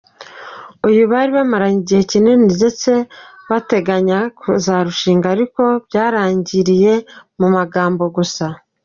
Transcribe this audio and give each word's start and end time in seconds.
Uyu 0.87 1.01
bari 1.11 1.31
bamaranye 1.37 1.77
igihe 1.81 2.01
kinini 2.11 2.45
ndetse 2.57 2.91
bateganyaga 3.49 4.27
kuzarushinga 4.39 5.25
ariko 5.35 5.61
byarangiriye 5.85 6.93
mu 7.39 7.47
magambo 7.57 8.03
gusa. 8.17 8.45